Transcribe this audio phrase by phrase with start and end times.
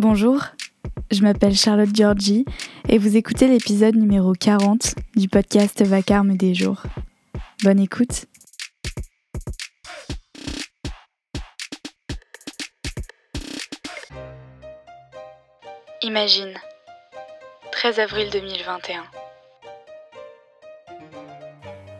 [0.00, 0.44] Bonjour,
[1.10, 2.44] je m'appelle Charlotte Giorgi
[2.88, 6.84] et vous écoutez l'épisode numéro 40 du podcast Vacarme des jours.
[7.64, 8.26] Bonne écoute.
[16.02, 16.54] Imagine,
[17.72, 19.02] 13 avril 2021.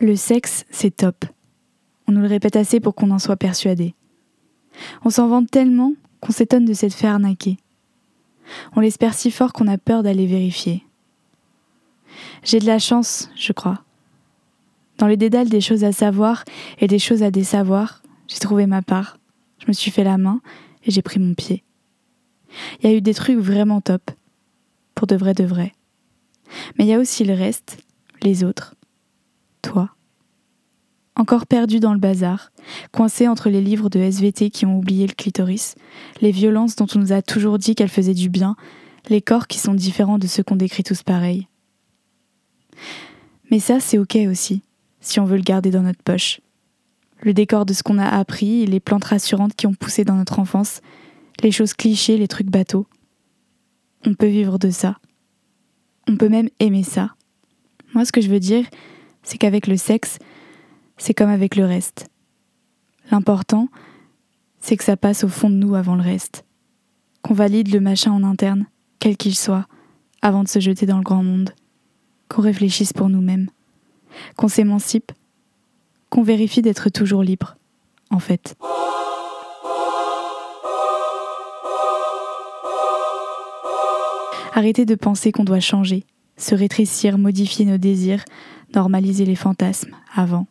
[0.00, 1.24] Le sexe, c'est top.
[2.06, 3.94] On nous le répète assez pour qu'on en soit persuadé.
[5.02, 7.56] On s'en vante tellement qu'on s'étonne de s'être fait arnaquer.
[8.74, 10.84] On l'espère si fort qu'on a peur d'aller vérifier.
[12.44, 13.82] J'ai de la chance, je crois.
[14.98, 16.44] Dans le dédale des choses à savoir
[16.78, 19.18] et des choses à désavoir, j'ai trouvé ma part.
[19.58, 20.40] Je me suis fait la main
[20.84, 21.64] et j'ai pris mon pied.
[22.80, 24.10] Il y a eu des trucs vraiment top.
[24.94, 25.74] Pour de vrai de vrai.
[26.78, 27.78] Mais il y a aussi le reste,
[28.22, 28.75] les autres.
[31.18, 32.52] Encore perdu dans le bazar,
[32.92, 35.74] coincé entre les livres de SVT qui ont oublié le clitoris,
[36.20, 38.54] les violences dont on nous a toujours dit qu'elles faisaient du bien,
[39.08, 41.48] les corps qui sont différents de ceux qu'on décrit tous pareils.
[43.50, 44.60] Mais ça, c'est ok aussi,
[45.00, 46.40] si on veut le garder dans notre poche.
[47.22, 50.38] Le décor de ce qu'on a appris, les plantes rassurantes qui ont poussé dans notre
[50.38, 50.82] enfance,
[51.42, 52.86] les choses clichés, les trucs bateaux.
[54.04, 54.98] On peut vivre de ça.
[56.08, 57.14] On peut même aimer ça.
[57.94, 58.66] Moi, ce que je veux dire,
[59.22, 60.18] c'est qu'avec le sexe,
[60.96, 62.08] c'est comme avec le reste.
[63.10, 63.68] L'important,
[64.60, 66.44] c'est que ça passe au fond de nous avant le reste.
[67.22, 68.66] Qu'on valide le machin en interne,
[68.98, 69.66] quel qu'il soit,
[70.22, 71.50] avant de se jeter dans le grand monde.
[72.28, 73.48] Qu'on réfléchisse pour nous-mêmes.
[74.36, 75.12] Qu'on s'émancipe.
[76.10, 77.56] Qu'on vérifie d'être toujours libre,
[78.10, 78.56] en fait.
[84.54, 86.06] Arrêtez de penser qu'on doit changer,
[86.38, 88.24] se rétrécir, modifier nos désirs,
[88.74, 90.46] normaliser les fantasmes avant.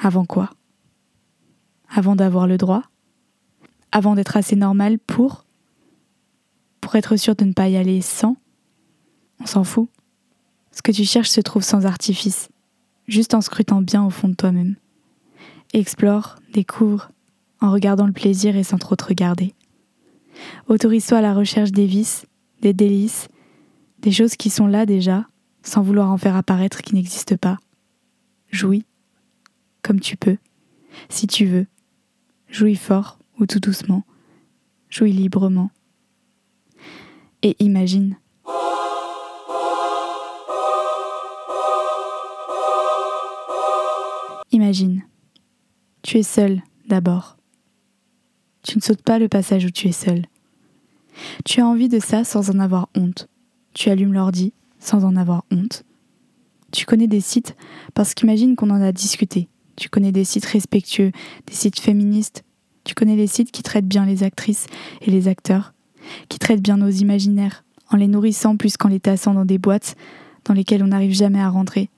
[0.00, 0.50] Avant quoi?
[1.88, 2.82] Avant d'avoir le droit?
[3.92, 5.44] Avant d'être assez normal pour?
[6.80, 8.36] Pour être sûr de ne pas y aller sans?
[9.40, 9.88] On s'en fout.
[10.72, 12.48] Ce que tu cherches se trouve sans artifice,
[13.06, 14.76] juste en scrutant bien au fond de toi-même.
[15.72, 17.10] Explore, découvre,
[17.60, 19.54] en regardant le plaisir et sans trop te regarder.
[20.68, 22.26] Autorise-toi à la recherche des vices,
[22.60, 23.28] des délices,
[24.00, 25.26] des choses qui sont là déjà,
[25.62, 27.58] sans vouloir en faire apparaître qui n'existent pas.
[28.50, 28.84] Jouis,
[29.84, 30.38] comme tu peux,
[31.08, 31.66] si tu veux.
[32.48, 34.02] Jouis fort ou tout doucement.
[34.88, 35.70] Jouis librement.
[37.42, 38.16] Et imagine.
[44.50, 45.02] Imagine.
[46.02, 47.36] Tu es seul d'abord.
[48.62, 50.24] Tu ne sautes pas le passage où tu es seul.
[51.44, 53.28] Tu as envie de ça sans en avoir honte.
[53.74, 55.84] Tu allumes l'ordi sans en avoir honte.
[56.72, 57.56] Tu connais des sites
[57.92, 59.48] parce qu'imagine qu'on en a discuté.
[59.76, 61.10] Tu connais des sites respectueux,
[61.46, 62.44] des sites féministes.
[62.84, 64.66] Tu connais les sites qui traitent bien les actrices
[65.00, 65.74] et les acteurs,
[66.28, 69.96] qui traitent bien nos imaginaires, en les nourrissant plus qu'en les tassant dans des boîtes
[70.44, 71.88] dans lesquelles on n'arrive jamais à rentrer.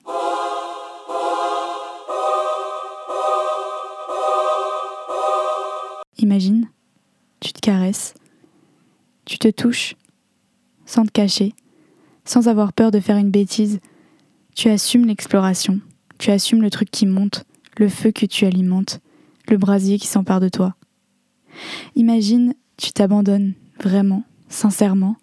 [6.19, 6.67] Imagine,
[7.39, 8.15] tu te caresses,
[9.25, 9.95] tu te touches,
[10.85, 11.53] sans te cacher,
[12.25, 13.79] sans avoir peur de faire une bêtise.
[14.55, 15.79] Tu assumes l'exploration,
[16.17, 17.45] tu assumes le truc qui monte,
[17.79, 19.01] le feu que tu alimentes,
[19.49, 20.75] le brasier qui s'empare de toi.
[21.95, 25.17] Imagine, tu t'abandonnes, vraiment, sincèrement,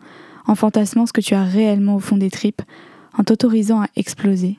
[0.46, 2.62] en fantasmant ce que tu as réellement au fond des tripes,
[3.16, 4.58] en t'autorisant à exploser.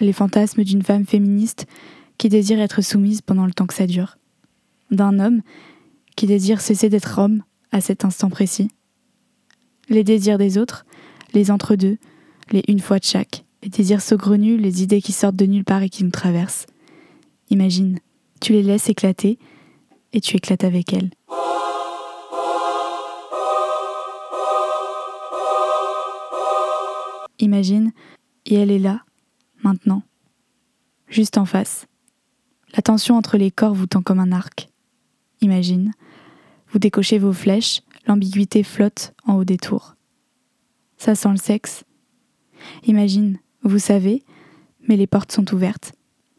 [0.00, 1.66] Les fantasmes d'une femme féministe
[2.18, 4.18] qui désire être soumise pendant le temps que ça dure.
[4.90, 5.42] D'un homme
[6.16, 8.70] qui désire cesser d'être homme à cet instant précis.
[9.88, 10.84] Les désirs des autres,
[11.32, 11.98] les entre-deux,
[12.50, 15.82] les une fois de chaque, les désirs saugrenus, les idées qui sortent de nulle part
[15.82, 16.66] et qui nous traversent.
[17.54, 18.00] Imagine,
[18.40, 19.38] tu les laisses éclater
[20.12, 21.12] et tu éclates avec elles.
[27.38, 27.92] Imagine,
[28.44, 29.04] et elle est là,
[29.62, 30.02] maintenant,
[31.06, 31.86] juste en face.
[32.74, 34.68] La tension entre les corps vous tend comme un arc.
[35.40, 35.92] Imagine,
[36.72, 39.94] vous décochez vos flèches, l'ambiguïté flotte en haut des tours.
[40.96, 41.84] Ça sent le sexe.
[42.82, 44.24] Imagine, vous savez,
[44.88, 45.92] mais les portes sont ouvertes.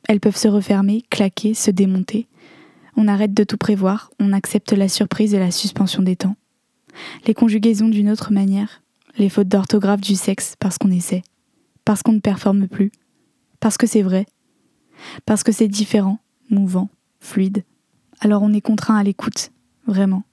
[0.07, 2.27] Elles peuvent se refermer, claquer, se démonter.
[2.95, 6.35] On arrête de tout prévoir, on accepte la surprise et la suspension des temps.
[7.27, 8.81] Les conjugaisons d'une autre manière,
[9.17, 11.23] les fautes d'orthographe du sexe parce qu'on essaie,
[11.83, 12.91] parce qu'on ne performe plus,
[13.59, 14.25] parce que c'est vrai,
[15.25, 16.19] parce que c'est différent,
[16.49, 17.63] mouvant, fluide.
[18.21, 19.51] Alors on est contraint à l'écoute,
[19.87, 20.23] Vraiment.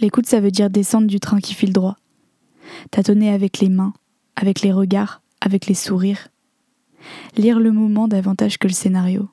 [0.00, 1.96] L'écoute, ça veut dire descendre du train qui file droit.
[2.90, 3.94] Tâtonner avec les mains,
[4.34, 6.28] avec les regards, avec les sourires
[7.36, 9.28] lire le moment davantage que le scénario,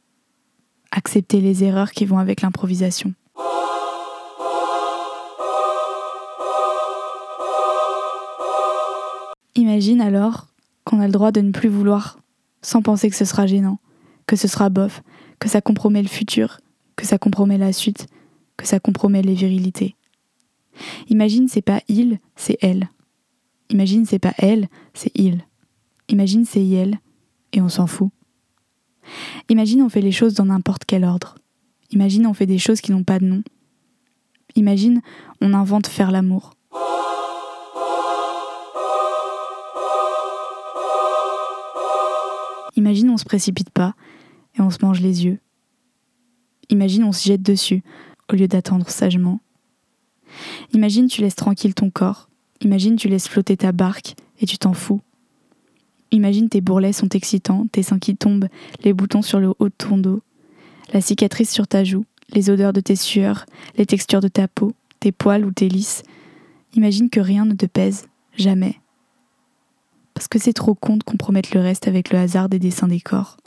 [0.92, 3.14] accepter les erreurs qui vont avec l'improvisation.
[9.56, 10.48] Imagine alors
[10.84, 12.20] qu'on a le droit de ne plus vouloir,
[12.62, 13.80] sans penser que ce sera gênant,
[14.26, 15.04] que ce sera bof,
[15.40, 16.60] que ça compromet le futur,
[16.96, 18.08] que ça compromet la suite,
[18.58, 19.96] que ça compromet les virilités.
[21.10, 22.90] Imagine c'est pas il, c'est elle.
[23.70, 25.46] Imagine c'est pas elle, c'est il.
[26.10, 27.00] Imagine c'est il,
[27.54, 28.10] et on s'en fout.
[29.50, 31.36] Imagine on fait les choses dans n'importe quel ordre.
[31.92, 33.44] Imagine on fait des choses qui n'ont pas de nom.
[34.56, 35.02] Imagine
[35.42, 36.54] on invente faire l'amour.
[42.76, 43.94] Imagine on se précipite pas
[44.58, 45.40] et on se mange les yeux.
[46.70, 47.84] Imagine on se jette dessus
[48.32, 49.40] au lieu d'attendre sagement.
[50.74, 52.30] Imagine tu laisses tranquille ton corps.
[52.62, 55.02] Imagine tu laisses flotter ta barque et tu t'en fous.
[56.14, 58.48] Imagine tes bourrelets sont excitants, tes seins qui tombent,
[58.84, 60.22] les boutons sur le haut de ton dos,
[60.94, 64.74] la cicatrice sur ta joue, les odeurs de tes sueurs, les textures de ta peau,
[65.00, 66.04] tes poils ou tes lisses.
[66.76, 68.06] Imagine que rien ne te pèse,
[68.38, 68.76] jamais.
[70.14, 73.02] Parce que c'est trop con de compromettre le reste avec le hasard des dessins des
[73.02, 73.38] corps.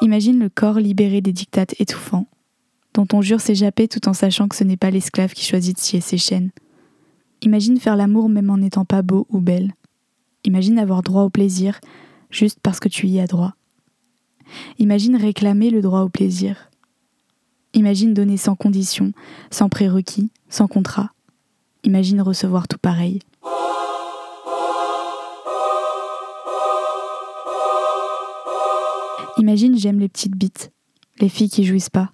[0.00, 2.26] Imagine le corps libéré des dictates étouffants,
[2.94, 5.80] dont on jure s'échapper tout en sachant que ce n'est pas l'esclave qui choisit de
[5.80, 6.50] scier ses chaînes.
[7.44, 9.74] Imagine faire l'amour même en n'étant pas beau ou belle.
[10.44, 11.78] Imagine avoir droit au plaisir
[12.30, 13.52] juste parce que tu y as droit.
[14.78, 16.70] Imagine réclamer le droit au plaisir.
[17.74, 19.12] Imagine donner sans condition,
[19.50, 21.10] sans prérequis, sans contrat.
[21.82, 23.20] Imagine recevoir tout pareil.
[29.36, 30.72] Imagine j'aime les petites bites,
[31.20, 32.10] les filles qui jouissent pas,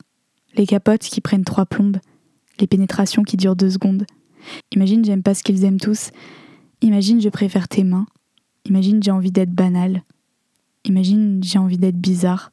[0.57, 1.99] les capotes qui prennent trois plombes,
[2.59, 4.07] les pénétrations qui durent deux secondes.
[4.73, 6.11] Imagine j'aime pas ce qu'ils aiment tous.
[6.83, 8.07] Imagine je préfère tes mains.
[8.65, 10.03] Imagine j'ai envie d'être banal.
[10.85, 12.51] Imagine j'ai envie d'être bizarre.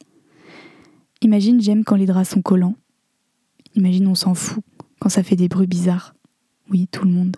[1.22, 2.76] Imagine j'aime quand les draps sont collants.
[3.76, 4.64] Imagine on s'en fout
[5.00, 6.14] quand ça fait des bruits bizarres.
[6.70, 7.38] Oui, tout le monde.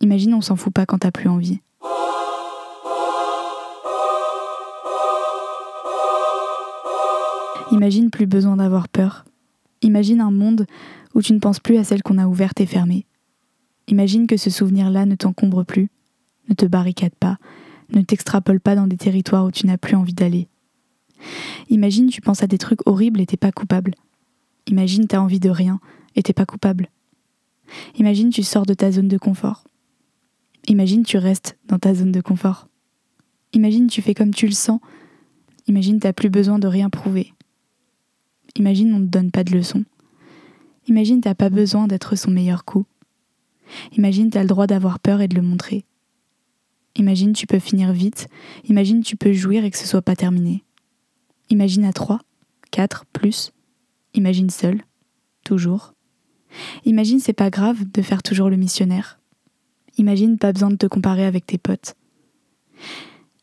[0.00, 1.60] Imagine on s'en fout pas quand t'as plus envie.
[7.70, 9.24] Imagine plus besoin d'avoir peur.
[9.80, 10.66] Imagine un monde
[11.14, 13.06] où tu ne penses plus à celle qu'on a ouverte et fermée.
[13.88, 15.90] Imagine que ce souvenir-là ne t'encombre plus,
[16.48, 17.38] ne te barricade pas,
[17.90, 20.48] ne t'extrapole pas dans des territoires où tu n'as plus envie d'aller.
[21.68, 23.94] Imagine tu penses à des trucs horribles et t'es pas coupable.
[24.66, 25.80] Imagine t'as envie de rien
[26.14, 26.88] et t'es pas coupable.
[27.96, 29.64] Imagine tu sors de ta zone de confort.
[30.68, 32.68] Imagine tu restes dans ta zone de confort.
[33.52, 34.80] Imagine tu fais comme tu le sens.
[35.66, 37.32] Imagine t'as plus besoin de rien prouver.
[38.56, 39.84] Imagine on ne te donne pas de leçons.
[40.88, 42.84] Imagine t'as pas besoin d'être son meilleur coup.
[43.96, 45.84] Imagine t'as le droit d'avoir peur et de le montrer.
[46.96, 48.28] Imagine tu peux finir vite.
[48.64, 50.62] Imagine tu peux jouir et que ce soit pas terminé.
[51.50, 52.20] Imagine à trois,
[52.70, 53.52] quatre, plus.
[54.14, 54.82] Imagine seul,
[55.44, 55.94] toujours.
[56.84, 59.18] Imagine c'est pas grave de faire toujours le missionnaire.
[59.96, 61.94] Imagine pas besoin de te comparer avec tes potes.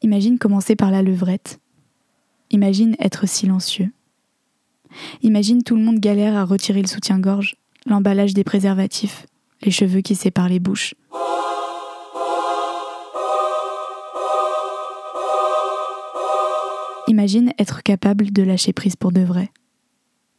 [0.01, 1.59] Imagine commencer par la levrette.
[2.51, 3.91] Imagine être silencieux.
[5.21, 9.27] Imagine tout le monde galère à retirer le soutien-gorge, l'emballage des préservatifs,
[9.61, 10.95] les cheveux qui séparent les bouches.
[17.07, 19.49] Imagine être capable de lâcher prise pour de vrai.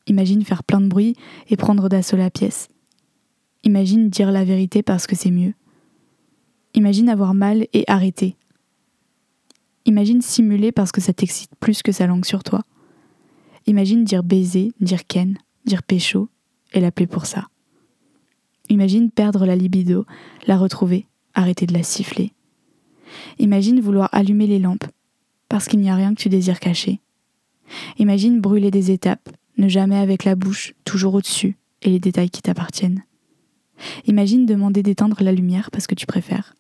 [0.07, 1.17] Imagine faire plein de bruit
[1.49, 2.69] et prendre d'assaut la pièce.
[3.65, 5.55] Imagine dire la vérité parce que c'est mieux.
[6.75, 8.37] Imagine avoir mal et arrêter.
[9.85, 12.63] Imagine simuler parce que ça t'excite plus que sa langue sur toi.
[13.67, 16.29] Imagine dire baiser, dire ken, dire pécho
[16.73, 17.49] et l'appeler pour ça.
[18.71, 20.07] Imagine perdre la libido,
[20.47, 22.33] la retrouver, arrêter de la siffler.
[23.39, 24.87] Imagine vouloir allumer les lampes
[25.49, 27.01] parce qu'il n'y a rien que tu désires cacher.
[27.99, 32.43] Imagine brûler des étapes, ne jamais avec la bouche, toujours au-dessus, et les détails qui
[32.43, 33.03] t'appartiennent.
[34.07, 36.55] Imagine demander d'éteindre la lumière parce que tu préfères.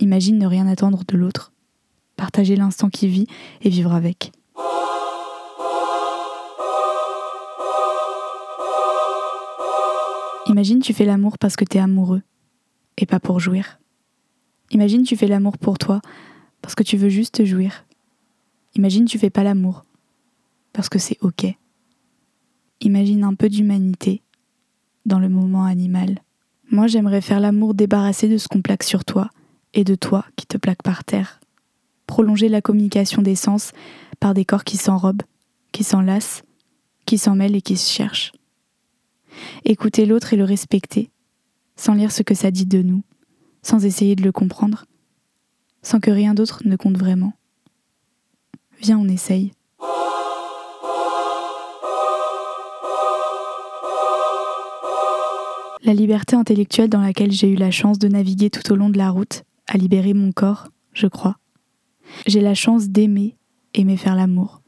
[0.00, 1.52] Imagine ne rien attendre de l'autre,
[2.16, 3.28] partager l'instant qui vit
[3.60, 4.32] et vivre avec.
[10.52, 12.20] Imagine tu fais l'amour parce que t'es amoureux
[12.98, 13.80] et pas pour jouir.
[14.70, 16.02] Imagine tu fais l'amour pour toi
[16.60, 17.86] parce que tu veux juste jouir.
[18.76, 19.86] Imagine tu fais pas l'amour
[20.74, 21.46] parce que c'est ok.
[22.82, 24.20] Imagine un peu d'humanité
[25.06, 26.18] dans le moment animal.
[26.70, 29.30] Moi j'aimerais faire l'amour débarrassé de ce qu'on plaque sur toi
[29.72, 31.40] et de toi qui te plaque par terre.
[32.06, 33.72] Prolonger la communication des sens
[34.20, 35.22] par des corps qui s'enrobent,
[35.72, 36.42] qui s'enlacent,
[37.06, 38.32] qui s'en mêlent et qui se cherchent
[39.64, 41.10] écouter l'autre et le respecter,
[41.76, 43.02] sans lire ce que ça dit de nous,
[43.62, 44.86] sans essayer de le comprendre,
[45.82, 47.32] sans que rien d'autre ne compte vraiment.
[48.80, 49.52] Viens, on essaye.
[55.84, 58.98] La liberté intellectuelle dans laquelle j'ai eu la chance de naviguer tout au long de
[58.98, 61.38] la route a libéré mon corps, je crois.
[62.26, 63.36] J'ai la chance d'aimer,
[63.74, 64.62] aimer faire l'amour.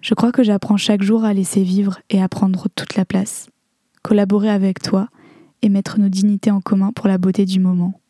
[0.00, 3.48] Je crois que j'apprends chaque jour à laisser vivre et à prendre toute la place,
[4.02, 5.08] collaborer avec toi
[5.62, 8.00] et mettre nos dignités en commun pour la beauté du moment.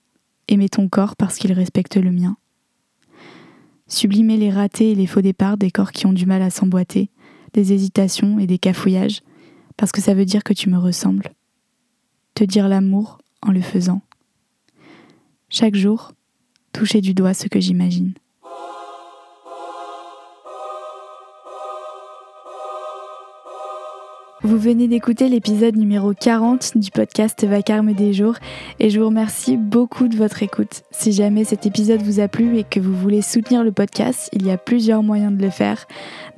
[0.48, 2.36] Aimer ton corps parce qu'il respecte le mien.
[3.86, 7.10] Sublimer les ratés et les faux départs des corps qui ont du mal à s'emboîter,
[7.52, 9.22] des hésitations et des cafouillages,
[9.76, 11.32] parce que ça veut dire que tu me ressembles.
[12.34, 14.02] Te dire l'amour en le faisant.
[15.48, 16.12] Chaque jour,
[16.72, 18.14] toucher du doigt ce que j'imagine.
[24.42, 28.36] Vous venez d'écouter l'épisode numéro 40 du podcast Vacarme des jours
[28.78, 30.82] et je vous remercie beaucoup de votre écoute.
[30.92, 34.46] Si jamais cet épisode vous a plu et que vous voulez soutenir le podcast, il
[34.46, 35.86] y a plusieurs moyens de le faire.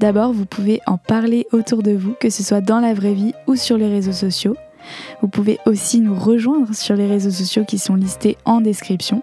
[0.00, 3.34] D'abord, vous pouvez en parler autour de vous, que ce soit dans la vraie vie
[3.46, 4.56] ou sur les réseaux sociaux.
[5.20, 9.22] Vous pouvez aussi nous rejoindre sur les réseaux sociaux qui sont listés en description.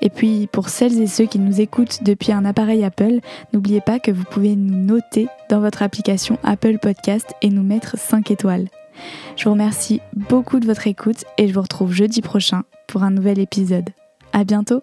[0.00, 3.20] Et puis pour celles et ceux qui nous écoutent depuis un appareil Apple,
[3.52, 7.98] n'oubliez pas que vous pouvez nous noter dans votre application Apple Podcast et nous mettre
[7.98, 8.68] 5 étoiles.
[9.36, 13.10] Je vous remercie beaucoup de votre écoute et je vous retrouve jeudi prochain pour un
[13.10, 13.90] nouvel épisode.
[14.32, 14.82] À bientôt!